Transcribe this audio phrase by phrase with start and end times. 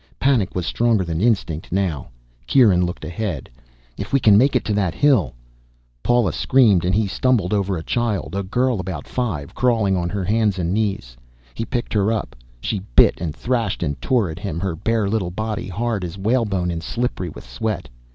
[0.17, 2.07] Panic was stronger than instinct now.
[2.47, 3.51] Kieran looked ahead.
[3.99, 5.35] "If we can make it to that hill"
[6.03, 10.23] Paula screamed and he stumbled over a child, a girl about five, crawling on her
[10.23, 11.15] hands and knees.
[11.53, 12.35] He picked her up.
[12.59, 16.71] She bit and thrashed and tore at him, her bare little body hard as whalebone
[16.71, 17.87] and slippery with sweat.